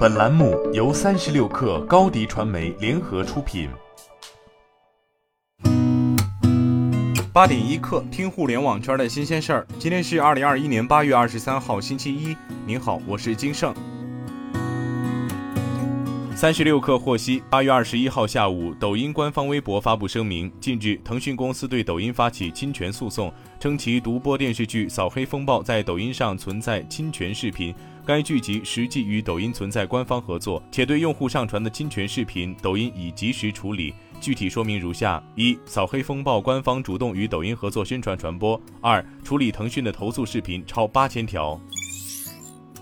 [0.00, 3.68] 本栏目由三十六氪高低传媒联合出品。
[7.34, 9.66] 八点一刻，听互联网圈的新鲜事儿。
[9.78, 12.34] 今天是二零二一年八月二十三号，星期一。
[12.64, 13.74] 您好，我是金盛。
[16.34, 27.74] 三十六氪获悉，八月二十一号下午，抖音官方微博发布声明，近日腾讯公司对抖音发起侵权诉讼，称其独播电视剧《扫黑风暴》在抖音上存在侵权视频，
[28.10, 33.94] 该剧集实际与抖音存在官方合作，且对用户上传的侵权视频，抖音已及时处理。
[34.20, 41.56] 具体说明如下：一、扫黑风暴官方主动与抖音合作宣传传播；二、处理腾讯的投诉视频超八千条。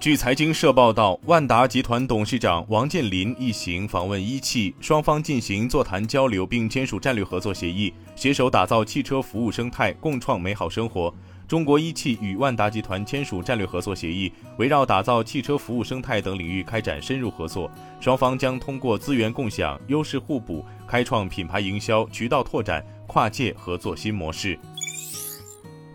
[0.01, 11.13] 据财经社报道，万达集团董事长王健林一行访问一汽，双方进行座谈交流，并签署战略合作协议，携手打造汽车服务生态，共创美好生活。
[11.49, 17.71] 中国一汽与万达集团签署战略合作协议，围绕打造汽车服务生态等领域开展深入合作。
[18.01, 24.59] 双方将通过资源共享、优势互补，开创品牌营销、渠道拓展、跨界合作新模式。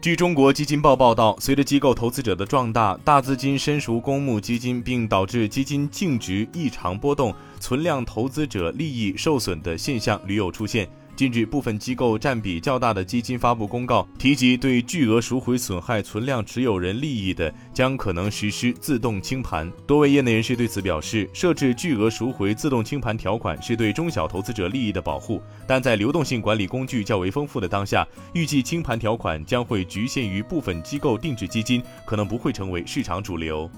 [0.02, 10.90] 据中国基金报报道，随着机构投资者的壮大，大资金申赎公募基金，并导致基金净值异常波动、存量投资者利益受损的现象屡有出现。
[11.16, 19.72] 近日，部分机构占比较大的基金发布公告，提及对巨额赎回损害存量持有人利益的，将可能实施自动清盘。
[19.86, 33.70] 多位业内人士对此表示，设置巨额赎回自动清盘条款是对中小投资者利益的保护，但在流动性管理工具较为丰富的当下，预计清盘条款将会局限于部分机构定制基金，可能不会成为市场主流。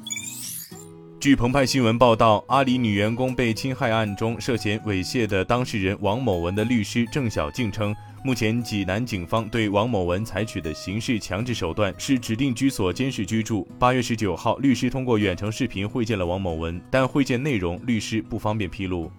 [1.26, 13.68] 据澎湃新闻报道，阿里女员工被侵害案中涉嫌猥亵的当事人王某文的律师郑小静称，目前济南警方对王某文采取的刑事强制手段是指定居所监视居住。
[13.80, 19.12] 八月十九号，律师通过远程视频会见了王某文，但会见内容律师不方便披露。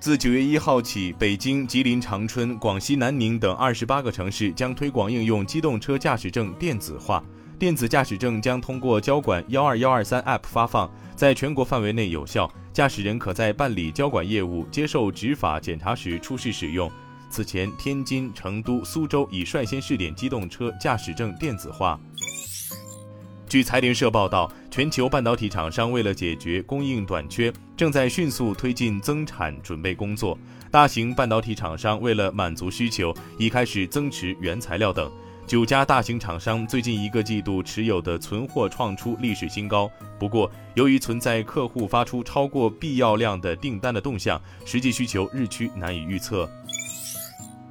[0.00, 7.22] 自九月一号起，北京、吉林、长春、广西南宁等二十八个城市将推广应用机动车驾驶证电子化。
[7.60, 12.50] 电子驾驶证将通过交管幺二幺二三 App 发放，在全国范围内有效。
[12.72, 16.90] 驾驶人可在办理交管业务、接受执法检查时出示使用。
[17.28, 22.00] 此前，天津、成都、苏州已率先试点机动车驾驶证电子化。
[23.46, 30.38] 据财联社报道，全球半导体厂商为了解决供应短缺，正在迅速推进增产准备工作。
[30.70, 35.12] 大型半导体厂商为了满足需求，已开始增持原材料等。
[35.50, 39.90] 九家大型厂商最近一个季度持有的存货创出历史新高。
[40.16, 46.48] 不过，由于存在客户发出超过必要量的订单的动向，实际需求日趋难以预测。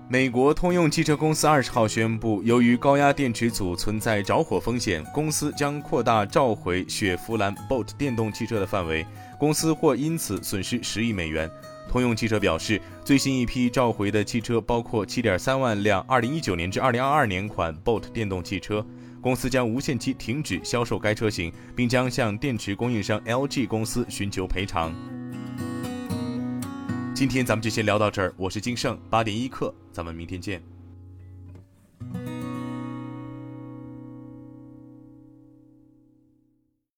[0.09, 9.05] 美国通用汽车公司二十号宣布，由于高压电池组存在着火风险，公司将扩大召回雪佛兰 Bolt 电动汽车的范围，
[9.37, 11.49] 公司或因此损失十亿美元。
[11.89, 18.85] 通用汽车表示，最新一批召回的汽车包括7.3万辆2019年至2022年款 Bolt 电动汽车。
[19.21, 24.93] 公司将无限期停止销售该车型，并将向电池供应商 LG 公司寻求赔偿。
[27.13, 30.78] 今天咱们就先聊到这儿，我是金盛，八点一刻，咱们明天见。